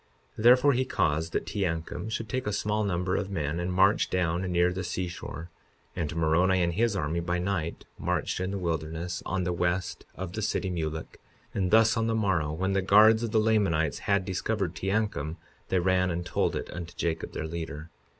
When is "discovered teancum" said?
14.25-15.37